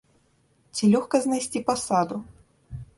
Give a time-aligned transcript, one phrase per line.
[0.79, 2.15] Ці лёгка знайсці пасаду?